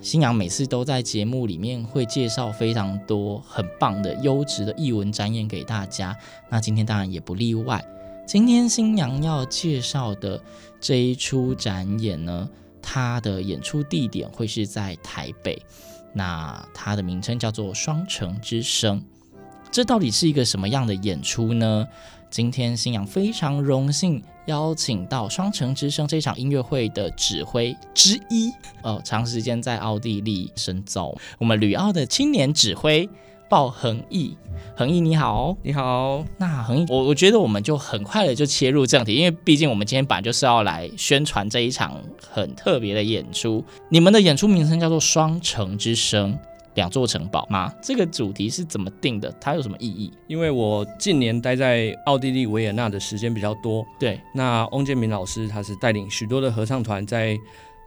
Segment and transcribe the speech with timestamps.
[0.00, 6.16] 新娘每次都在节目里面会介绍非常多很棒的优质的译文展演给大家，
[6.48, 7.84] 那今天当然也不例外。
[8.24, 10.40] 今天新娘要介绍的
[10.80, 12.48] 这一出展演呢，
[12.80, 15.60] 它的演出地点会是在台北，
[16.12, 19.00] 那它的名称叫做《双城之声》。
[19.70, 21.86] 这到底是一个什么样的演出呢？
[22.30, 33.08] 今天新阳非常荣幸邀请到《双城之声》这场音乐会的指挥之一，哦，长时间在奥地利深造，我们旅澳的青年指挥
[33.48, 34.36] 鲍恒毅。
[34.76, 41.98] 恒毅你好，你好，那恒毅，我我觉得我们就很快的就切入正题，因为毕竟我们今天本来就是要来宣传这一场
[42.30, 43.64] 很特别的演出。
[43.88, 46.34] 你们的演出名称叫做《双城之声》。
[46.74, 47.72] 两座城堡吗？
[47.82, 49.34] 这个主题是怎么定的？
[49.40, 50.12] 它有什么意义？
[50.26, 57.36] 因为我近年待在奥地利维也纳的时间比较多，对，那翁建明老师他是带领许多的合唱团在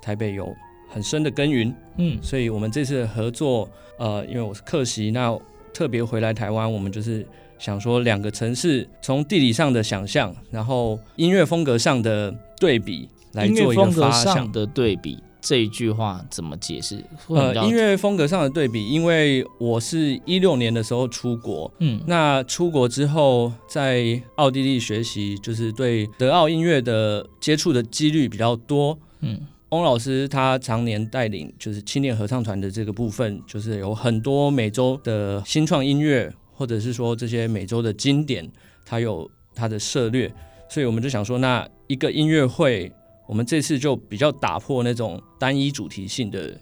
[0.01, 0.53] 台北有
[0.89, 5.37] 很深的耕耘，嗯，所以我们这次的合作，呃，因为我是客席，那
[5.73, 7.25] 特别回来台湾，我们就是
[7.57, 15.17] 想说两个城市从地理上的想象，然后音乐风格上的对比来做一个发想的对比。
[15.41, 17.03] 这一句话怎么解释？
[17.29, 38.47] 呃，音乐风格上的对比，因为我是一六年的时候出国，嗯，那出国之后在奥地利学习，就是对德奥音乐的接触的几率比较多，嗯，翁老师他常年带领就是青年合唱团的这个部分，就是有很多美洲的新创音乐，或者是说这些美洲的经典，
[38.85, 40.31] 他有他的涉略，
[40.69, 42.91] 所以我们就想说，那一个音乐会。
[43.27, 46.59] 我们这次就比较打破那种单一主题性的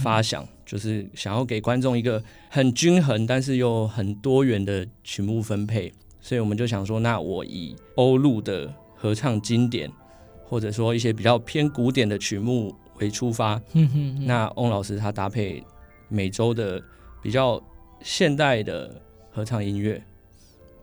[0.00, 5.92] 发想，就是想要给观众一个很均衡，但是又很多元的曲目分配。
[6.20, 9.90] 所以我们就想说，那我以欧陆的合唱经典，
[10.44, 13.60] 或者说一些比较偏古典的曲目为出发。
[14.20, 15.64] 那翁老师他搭配
[16.08, 16.80] 美洲的
[17.20, 17.60] 比较
[18.00, 19.02] 现代的
[19.32, 20.00] 合唱音乐。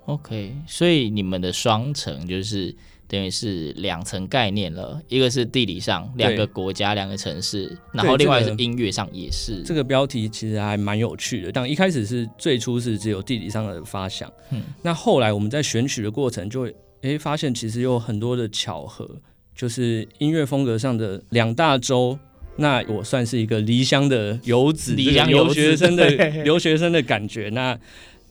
[0.05, 2.75] OK，所以你们的双城就是。
[3.09, 9.63] 等于是两层概念了，一个是地理上两个国家两个城市，然后另外是音乐上也是。
[9.65, 19.09] 这个标题其实还蛮有趣的，但一开始是最初是只有地理上的发想，嗯，那后来我们在选取的过程就会诶发现其实有很多的巧合，
[19.55, 22.19] 就是音乐风格上的两大洲。
[22.57, 26.07] 那我算是一个离乡的游子，离乡留学生的
[26.43, 27.79] 留学生的感觉，那。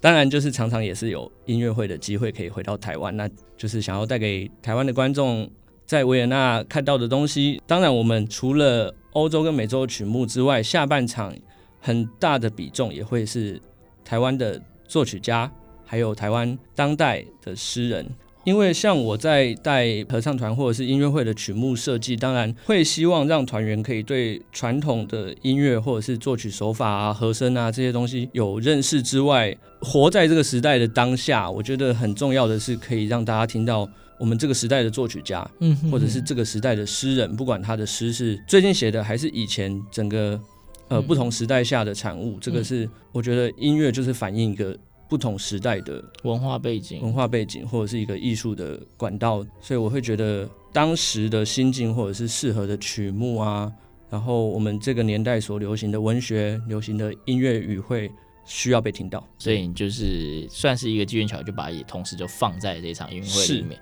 [0.01, 5.51] 当然，就是常常也是有音乐会的机会可以回到台湾，那就是想要带给台湾的观众
[5.85, 7.61] 在维也纳看到的东西。
[7.67, 11.35] 当然，我们除了欧洲跟美洲的曲目之外，下半场
[11.81, 13.61] 很大的比重也会是
[14.05, 15.51] 台湾的作曲家，
[15.85, 18.07] 还有台湾当代的诗人。
[18.49, 33.87] 因为像我在带合唱团或者是音乐会的曲目设计，当然会希望让团员可以对传统的音乐或者是作曲手法啊、和声啊这些东西有认识之外，活在这个时代的当下，我觉得很重要的是可以让大家听到
[34.19, 40.41] 我们这个时代的作曲家，嗯，或者是这个时代的诗人，不管他的诗是最近写的还是以前整个
[40.89, 44.75] 呃不同时代下的产物，这个是我觉得音乐就是反映一个。
[45.09, 53.73] 不同时代的文化背景、文化背景，或者是一个艺术的管道，所以我会觉得当时的心境，或者是适合的曲目啊，
[54.11, 58.11] 然后我们这个年代所流行的文学、流行的音乐语汇
[58.45, 63.81] 需要被听到，所以就是算是一个机缘巧合，就把也同时就放在这场音乐会里面。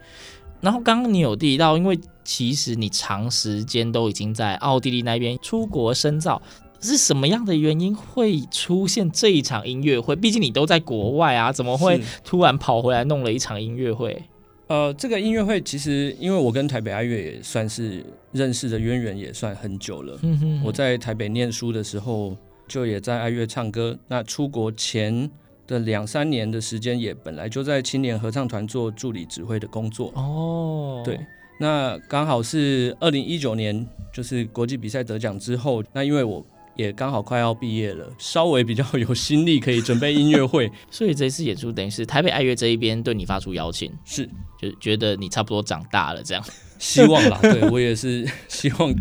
[0.60, 6.40] 然后刚刚你有提到，因为其实你长时间都已经在奥地利那边出国深造。
[6.80, 10.14] 是什么样的原因会出现这一场音乐会？
[10.16, 14.22] 毕竟你都在国外啊，怎么会突然跑回来弄了一场音乐会？
[14.68, 20.18] 呃，这个音乐会其实因为我跟台北爱乐也算是认识的渊源，也算很久了。
[20.22, 22.36] 嗯哼，我在台北念书的时候，
[22.66, 23.96] 就也在爱乐唱歌。
[24.08, 25.30] 那出国前
[25.68, 30.12] 的两三年的时间，也本来就在青年合唱团做助理指挥的工作。
[30.16, 31.16] 哦，对，
[31.60, 36.44] 那刚好是二零一九年，就是国际比赛得奖之后，那因为我
[36.76, 44.28] 也刚好快要毕业了，稍微比较有心力可以准备音乐会， 所以这次演出等于是台北爱乐这一边对你发出邀请，是
[44.60, 46.44] 就觉得你差不多长大了这样，
[46.78, 48.94] 希望啦，对我也是希望。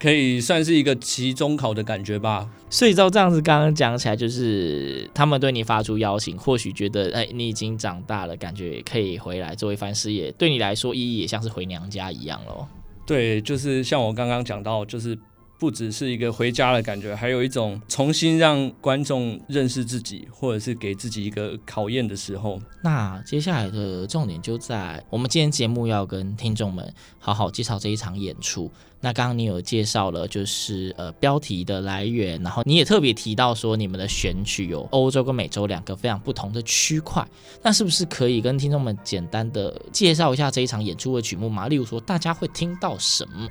[0.00, 2.48] 可以算是一个期中考的感觉吧。
[2.70, 12.64] 所以照这样子刚刚讲起来，就是他们对你发出邀请，或许觉得哎，你已经长大了，感觉可以回来做一番事业，对你来说意义也像是回娘家一样喽。
[13.04, 15.18] 对，就是像我刚刚讲到，就是。
[15.58, 22.60] 不只是一个回家的感觉，还有一种重新让观众认识自己，或者是给自己一个考验的时候。
[22.82, 28.70] 那接下来的重点就在我们今天节目要跟听众们好好介绍这一场演出。
[29.00, 37.24] 那刚刚你有介绍了，就是呃标题的来源，然后你也特别提到说你们的选曲有欧洲跟美洲两个非常不同的区块。
[37.62, 41.68] 那是不是可以跟听众们简单的介绍一下这一场演出的曲目嘛？
[41.68, 43.48] 例如说大家会听到什么？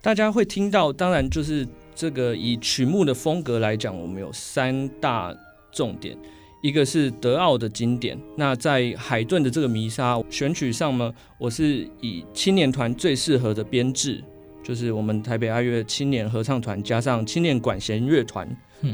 [0.00, 5.34] 大家会听到，当然就是这个以曲目的风格来讲，我们有三大
[5.72, 6.16] 重点，
[6.62, 8.18] 一个是德奥的经典。
[8.36, 14.22] 那在海顿的这个弥撒选曲上呢，我是以青年团最适合的编制，
[14.62, 18.48] 就是我们台北爱乐青年合唱团加上青年管弦乐团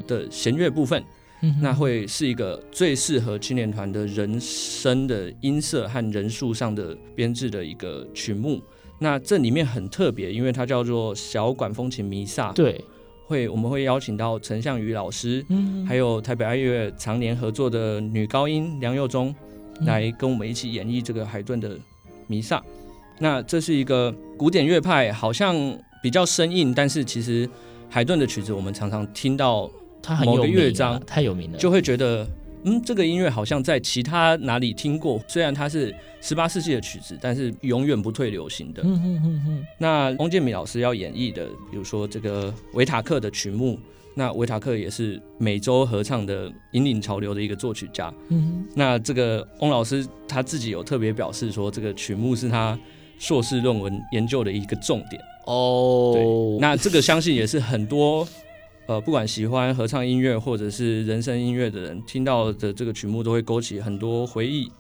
[0.07, 1.05] 的弦乐部分，
[1.61, 8.63] 那会是一个最适合青年团的人声的音色和人数上的编制的一个曲目。
[8.99, 12.53] 那这里面很特别，因为它叫做小管风琴弥撒。
[12.53, 12.83] 对，
[13.27, 19.35] 会我们会邀请到陈向宇老师，嗯，还有台北爱乐常年合作的女高音梁佑忠，
[19.81, 21.77] 来跟我们一起演绎这个海顿的
[22.27, 22.63] 弥撒。
[23.19, 25.57] 那这是一个古典乐派，好像
[26.03, 27.49] 比较生硬，但是其实
[27.89, 29.71] 海顿的曲子我们常常听到
[30.25, 32.27] 某个乐章，太有名了，就会觉得。
[32.65, 38.83] 嗯，这个音乐好像在其他哪里听过，虽然它是十八世纪的曲子，但是永远不退流行的。
[38.85, 39.67] 嗯哼哼哼。
[39.79, 43.79] 那翁建民老师要演绎的，比如说这个维塔克的曲目，
[44.15, 48.13] 那维塔克也是美洲合唱的引领潮流的一个作曲家。
[48.31, 48.69] 嗯哼。
[48.75, 52.79] 那这个翁老师他自己有特别表示说，这个曲目是他
[53.19, 55.21] 硕士论文研究的一个重点。
[55.45, 56.13] 哦。
[56.15, 56.59] 对。
[56.61, 58.27] 那这个相信也是很多。
[58.87, 64.71] 呃，不管喜欢合唱音乐或者是人声音乐的人，听到的这个曲目都会勾起很多回忆。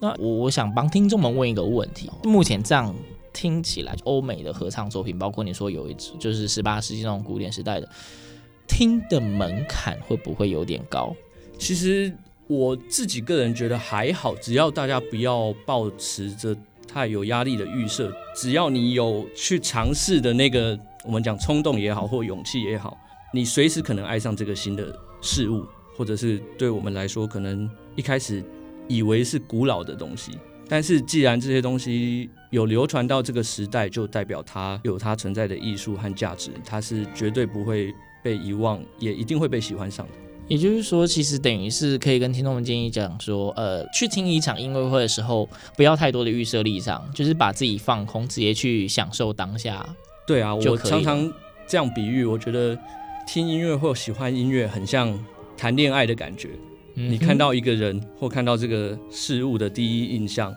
[0.00, 2.94] 那我我想帮听众们问一个问题：目前这样
[3.32, 7.88] 听起来，欧美的合唱作品，包括你说有一支就是十八世纪那种古典时代的，
[8.66, 11.14] 听的门槛会不会有点高？
[11.56, 12.12] 其实
[12.48, 16.54] 我自己个人觉得还好，只要大家不要抱持着
[16.88, 22.98] 太有压力的预设，只要你有去尝试的那个，我们讲冲动也好，或勇气也好。
[23.34, 25.66] 你随时可能爱上这个新的事物，
[25.96, 28.40] 或者是对我们来说，可能一开始
[28.86, 30.38] 以为是古老的东西，
[30.68, 37.92] 但是既然这些东西有流传到这个时代，就代表它有它存在的艺术和价值，它是绝对不会
[38.22, 40.12] 被遗忘，也一定会被喜欢上的。
[40.46, 49.84] 也就是说，其实等于是可以跟听众们建议讲说，呃，去听一场音乐会的时候，不要太多的预设立场，就是把自己放空，直接去享受当下。
[50.24, 51.32] 对啊，我常常
[51.66, 52.78] 这样比喻，我觉得。
[53.26, 55.18] 听音乐或喜欢音乐，很像
[55.56, 56.50] 谈恋爱的感觉。
[56.94, 60.54] 嗯、你看到一个人或看到这个事物的第一印象，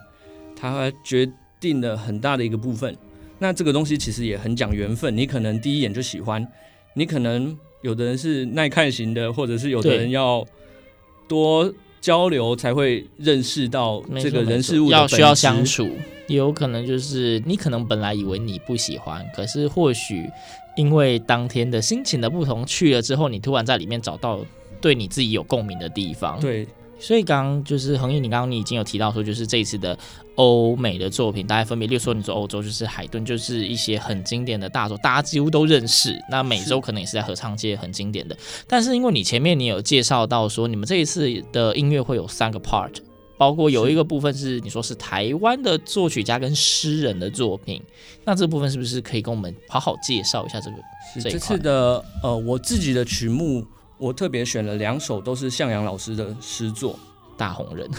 [0.56, 1.28] 它决
[1.60, 2.96] 定了很大的一个部分。
[3.40, 5.16] 那这个东西其实也很讲缘分。
[5.16, 6.46] 你可能第一眼就喜欢，
[6.94, 10.46] 你可能有的人是耐看型的，或者是有的人要
[11.28, 14.92] 多交流才会认识到这个人事物的。
[14.92, 15.90] 要需要相处，
[16.28, 20.30] 也有可能就是你可能本来以为你不喜欢，可是或许。
[20.78, 24.40] 因为当天的心情的不同，去了之后，你突然在里面找到
[24.80, 26.40] 对你自己有共鸣的地方。
[26.40, 26.66] 对，
[27.00, 29.98] 所以刚刚就是恒毅，你刚刚你已经有提到说，就是这一次的
[30.36, 36.18] 欧美的作品，大概分别，例如说你说欧洲就是海顿，就是一些很经典的大作，大家几乎都认识。
[36.30, 42.94] 那美洲可能也是在合唱界很经典的，但是因为你前面你有介绍到说，你们这一次的音乐会有三个 part。
[43.38, 47.82] 包括有一个部分是你说是台湾的作曲家跟诗人的作品，
[48.26, 50.78] 那这部分是不是可以跟我们好好介绍一下这个？
[51.14, 53.66] 是这次的呃，我自己的曲目，
[53.98, 56.98] 我特别选了两首都是向阳老师的诗作。
[57.38, 57.90] 大红人，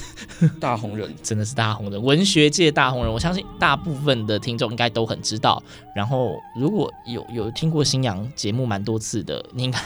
[0.61, 3.13] 大红人 真的是大红人，文学界大红人。
[3.13, 5.63] 我相信大部分的听众应该都很知道。
[5.95, 9.79] 然后，如果有有听过新阳节目蛮多次的，你应该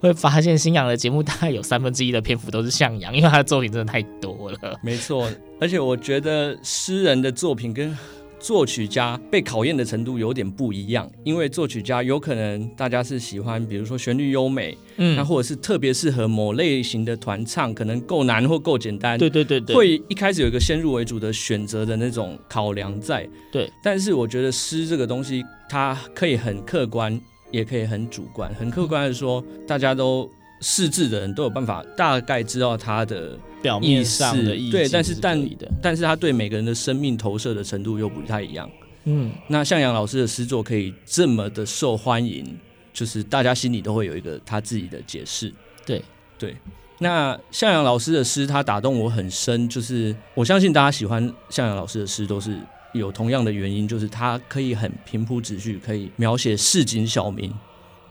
[0.00, 4.78] 会发现新阳的节目大概有三分之一的篇幅都是向阳，因为他的作品真的太多了。
[4.82, 5.28] 没错，
[5.60, 7.96] 而且我觉得诗人的作品跟
[8.42, 23.70] 作曲家被考验的程度有点不一样，因为作曲家有可能大家是喜欢，比如说旋律优美，嗯，那或者是特别适合某类型的团唱，可能够难或够简单，对对对对，会一开始有一个先入为主的选择的那种考量在，对。
[23.80, 27.18] 但是我觉得诗这个东西，它可以很客观，
[27.52, 28.52] 也可以很主观。
[28.54, 30.28] 很客观的说，大家都
[30.62, 33.36] 识字的人都有办法大概知道他的。
[33.62, 35.50] 表面上的意思，对，但是但
[35.80, 38.68] 但是他对每个人的生命投射的程度又不太一样。
[39.04, 42.44] 嗯，那向阳老师的诗作可以这么的受欢迎，
[42.92, 45.54] 就是大家心里都会有一个他自己的解释。
[45.86, 46.02] 对
[46.36, 46.56] 对，
[46.98, 52.58] 那向阳老师的诗他打动我很深，就是我相信大家喜欢向阳老师的诗都是
[52.92, 57.48] 有同样的原因，就是他可以很平铺直叙，可以描写市井小民。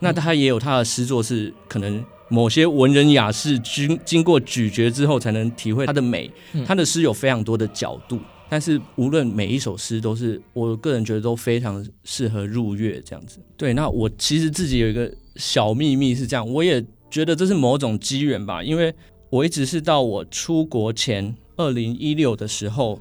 [0.02, 2.04] 那他也有他的诗作是可能。
[2.28, 6.30] 某些文人雅士经经过咀嚼之后，才能体会它的美。
[6.64, 8.18] 他的诗有非常多的角度，
[8.48, 13.38] 但是无论每一首诗，都是我个人觉得都非常适合入乐这样子。
[13.54, 18.94] 对，那我其实自己有一个小秘密是这样，我也觉得这是某种机缘吧，因为
[19.28, 22.98] 我一直是到我出国前二零一六的时候，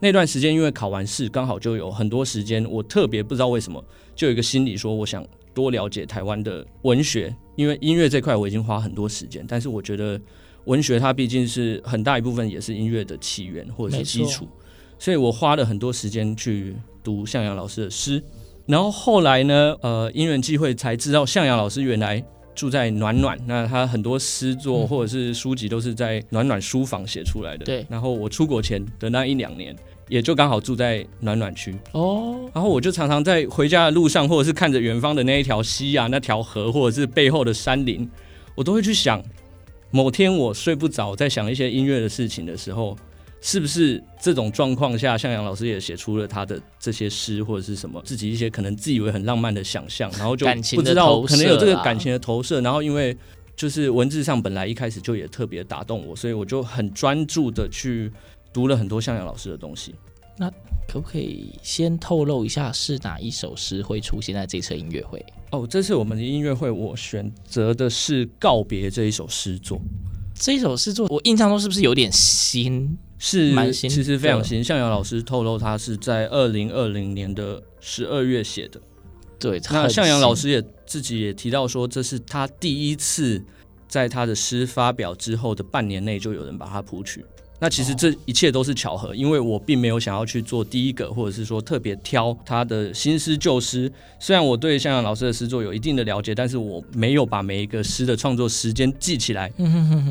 [0.00, 3.80] 那段时间因为考完试，刚好就有很多时间，我特别不知道为什么，
[4.16, 5.24] 就有一个心理说，我想
[5.54, 7.34] 多了解台湾的文学。
[7.56, 10.20] 因为音乐这块我已经花很多时间，但是我觉得
[10.64, 14.48] 文学它毕竟是很大一部分也是音乐的起源或者是基础，
[14.98, 18.20] 所以我花了很多时间去读向阳老师的诗。
[18.66, 22.20] 然后后来呢，呃，因缘际会才知道向阳老师原来
[22.56, 27.64] 住在暖暖，那他很多诗作或者是书籍都是在暖暖书房写出来的。
[27.64, 27.86] 对。
[27.88, 29.76] 然后我出国前的那一两年，
[30.08, 38.08] 也就刚好住在暖暖区哦，然后我就常常在回家的路上，或者是看着远方的那一条溪啊、那条河，或者是背后的山林，
[38.54, 39.22] 我都会去想，
[39.90, 42.94] 某天我睡不着，在想一些音乐的事情的时候，
[43.40, 53.16] 是不是这种状况下，向阳老师也写出了他的这些诗，或者是什么自己一些可能自以为很浪漫的想象，然后就不知道可能有这个感情的投射，然后因为
[53.56, 58.12] 就是文字上本来一开始就也特别打动我，所以我就很专注的去。
[58.54, 59.94] 读了很多向阳老师的东西，
[60.38, 60.48] 那
[60.88, 65.22] 可不可以先透露一下是哪一首诗会出现在这次音乐会？
[65.50, 69.80] 哦，这次我们的音乐会，我选择的是《告别》这一首诗作。
[70.34, 72.96] 这一首诗作，我印象中是不是有点新？
[73.18, 74.62] 是蛮新，其实非常新。
[74.62, 78.80] 向阳老师透露，他是在二零二零年的十二月写的。
[79.38, 83.44] 对，那向阳老师也自己也提到说，这是他第一次
[83.88, 87.24] 在他的诗发表之后的半年内就有人把它谱曲。
[87.60, 93.90] 那其实这一切都是巧合，因为我并没有想要去做第一个，或者是说特别挑他的新诗旧诗。
[94.18, 99.50] 虽然我对向阳老师的诗作有一定的了解，但是我没有把每一个诗的创作时间记起来。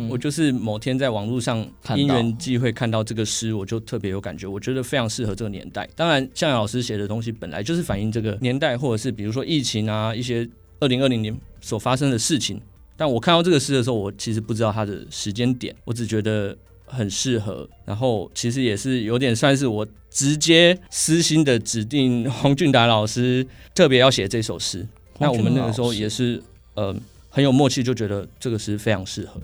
[0.09, 1.63] 我就是某天在网络上
[1.95, 5.87] 因缘际会看到这个诗，我就特别有感觉，我觉得非常适合这个年代。
[5.95, 12.59] 当然，向阳老师写的东西本来就是反映这个年代，或者是比如说疫情啊，一些二零二零年所发生的事情。
[12.95, 16.57] 但我看到这个诗的时候，我其实不知道它的时间点，我只觉得。
[16.85, 24.87] 很适合，然后其实也是有点算是我直接私心的指定黄俊达老师特别要写这首诗。
[25.19, 26.41] 那我们那个时候也是
[26.75, 26.95] 呃
[27.29, 29.41] 很有默契，就觉得这个诗非常适合。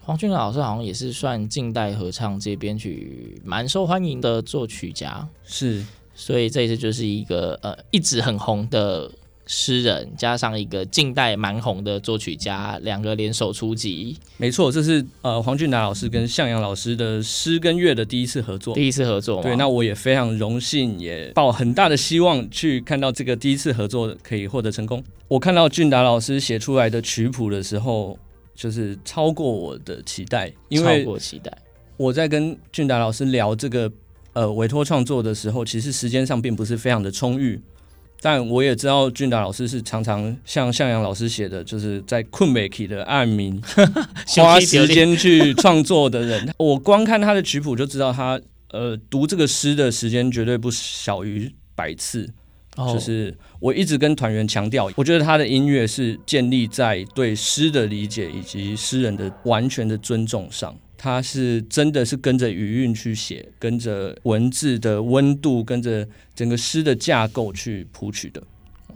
[0.00, 5.84] 黄俊达老师好像也是算近代合唱这边曲蛮受欢迎的作曲家，是，
[6.14, 9.10] 所以这一次就是一个呃一直很红的。
[9.46, 14.16] 诗人加上一个近代蛮红的作曲家，两个联手出击。
[14.36, 18.74] 没错，这是呃黄俊达老师跟向阳老师的诗跟乐的第一次合作。
[18.74, 25.02] 第一次合作，对，那我也非常荣幸，也抱很大的希望去看到这个第一次合作可以获得成功。
[25.28, 28.18] 我看到俊达老师写出来的曲谱的时候，
[28.54, 31.52] 就是超过我的期待，因为超过期待。
[31.96, 33.90] 我在跟俊达老师聊这个
[34.34, 37.60] 呃委托创作的时候，其实时间上并不是非常的充裕。
[38.22, 43.60] 但我也知道俊达老师是常常像向阳老师写的，就是在困美期的暗暝
[44.40, 46.48] 花时间去创作的人。
[46.56, 52.30] 我光看他的曲谱就知道他呃读这个诗的时间绝对不小于百次。
[52.74, 60.74] 就是我一直跟团员强调，我觉得他的音乐是建立在对诗的理解以及诗人的完全的尊重上。
[61.02, 68.40] 他是真的是跟着语韵去写，跟着文字的温度，跟着整个诗的架构去谱曲的。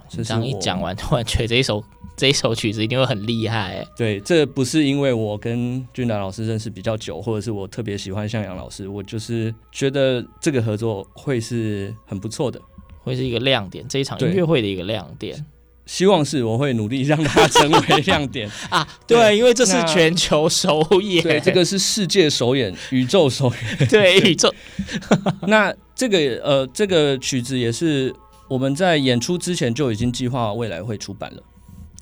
[0.08, 1.82] 这样一讲完，突然觉得这一首
[2.16, 3.84] 这一首曲子一定会很厉害。
[3.96, 12.60] 对，这不是因为我跟俊达老师认识比较久，或者是我特别喜欢向阳老师，我就是觉得这个合作会是很不错的，
[13.00, 15.44] 会是一个亮点，这一场音乐会的一个亮点。
[15.86, 18.86] 希望是我会努力让它成为亮点 啊。
[19.06, 24.52] 对，因为这是全球首演，对，这个是世界首演， 宇宙首演，对，宇宙。
[25.48, 28.14] 那这个呃，这个曲子也是
[28.48, 31.42] 我们在演出之前就已经计划未来会出版了。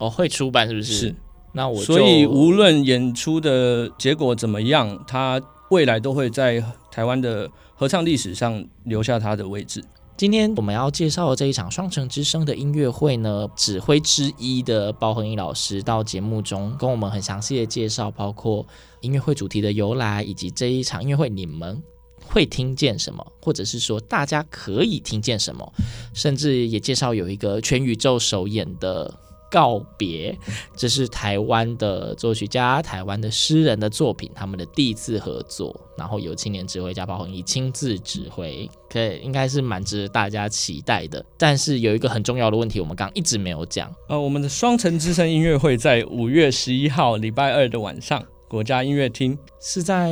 [0.01, 0.93] 哦，会出版是不是？
[0.93, 1.15] 是。
[1.53, 6.61] 那我所以无论演出的结果怎么样，它未来都会在
[6.91, 9.85] 台湾的合唱历史上留下它的位置。
[10.17, 18.65] 今天我们要介绍的这一场双城之声的音乐会呢，指挥之一的包恒毅老师到节目中跟我们很详细的介绍，包括
[19.01, 21.83] 音乐会主题的由来，以及这一场音乐会你们
[22.25, 25.73] 会听见什么，或者是说大家可以听见什么，
[26.13, 29.13] 甚至也介绍有一个全宇宙首演的。
[29.55, 30.37] 告别，
[30.75, 41.25] 这是台湾的作曲家、台湾的诗人的作品，他们的第一次合作，然后由青年指挥家包宏毅亲自指挥，可以应该是蛮值得大家期待的。
[41.39, 43.95] 但是有一个很重要的问题，我们刚刚一直没有讲。
[44.09, 50.11] 呃，我们的双城之声音乐会在五月十一号礼拜二的晚上，国家音乐厅是在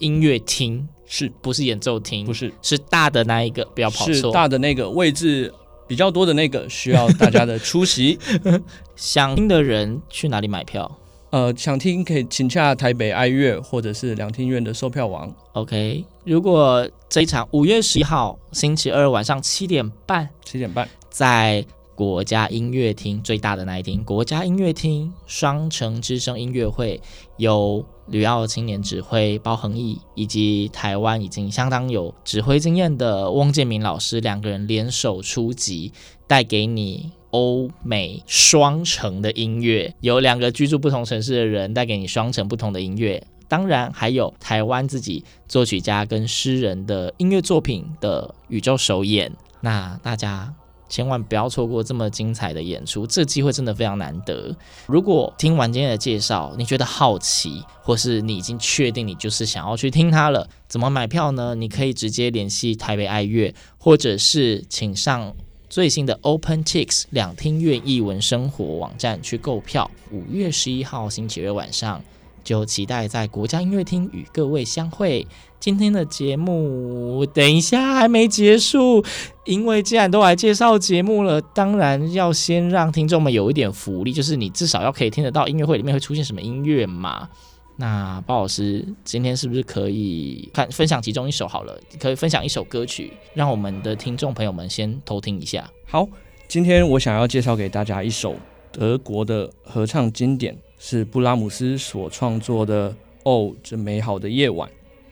[0.00, 2.26] 音乐厅，是不是演奏厅？
[2.26, 5.50] 不是，是大的那一个，不要跑错，是大的那个位置。
[5.86, 8.18] 比较多的那个需要大家的出席，
[8.96, 10.98] 想听的人去哪里买票？
[11.30, 15.34] 呃，想听可以请洽台北爱乐或者是两厅院的售票网。
[15.54, 27.00] OK，如果这一场五月十一号星期二晚上七点半，七点半在国家音乐厅最大的那一厅，国家音乐厅双城之声音乐会
[27.36, 27.84] 由。
[28.08, 35.92] 旅奥青年指挥包恒毅以及台湾已经相当有指挥经验的翁建民老师两个人联手出击，
[36.26, 50.52] 带给你欧美双城的音乐，有两个居住不同城市的人带给你双城不同的音乐，当然还有台湾自己作曲家跟诗人的音乐作品的宇宙首演，那大家。
[50.92, 54.54] 千万不要错过这么精彩的演出，这机会真的非常难得。
[54.84, 61.54] 如果听完今天的介绍，你觉得好奇，或是你已经确定你就是想要去听它了，怎么买票呢？
[61.54, 65.34] 你可以直接联系台北爱乐，或者是请上
[65.70, 69.90] 最新的 open ticks 两厅院艺文生活网站去购票。
[70.10, 72.02] 五月十一号星期二晚上，
[72.44, 75.26] 就期待在国家音乐厅与各位相会。
[75.60, 79.04] 今天的节目等一下还没结束，
[79.44, 87.28] 因为既然都来介绍节目了，当然要先让听众们有一点福利，就是你至少要可以听得到音乐会里面会出现什么音乐嘛。
[87.76, 91.78] 那包老师今天是不是可以看分享其中一首好了？
[92.00, 95.70] 可以分享一首歌曲，让我们的听众朋友们先偷听一下。
[95.86, 96.08] 好，
[96.48, 98.34] 今天我想要介绍给大家一首
[98.72, 102.90] 德国的合唱经典，是布拉姆斯所创作的
[103.22, 104.68] 《哦，这美好的夜晚》。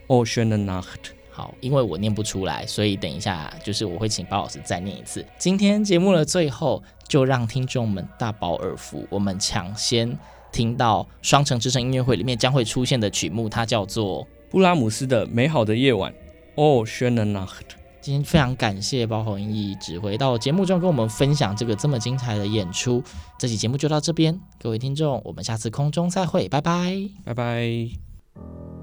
[0.09, 1.13] Oh, schöne Nacht。
[1.31, 5.25] 好，因为我念不出来，所以等一下就是我会请包老师再念一次。
[5.39, 10.19] 今天节目的最后，就让听众们大饱耳福，我们抢先
[10.51, 16.13] 听到双城之声音乐会里面将会出现的曲目，它叫做布拉姆斯的《美好的夜晚》。
[16.57, 17.80] Oh, schöne Nacht。
[18.01, 23.03] 今天非常感谢包红毅指挥到节目中跟我们分享这个这么精彩的演出。
[23.39, 28.80] 这期节目就到这边，各位听众，我们下次空中再会，拜拜，拜拜。